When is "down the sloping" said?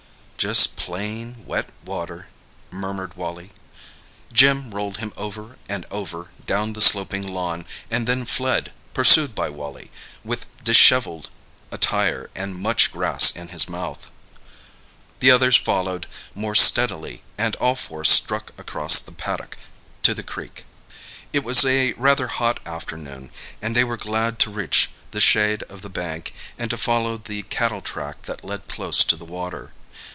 6.47-7.27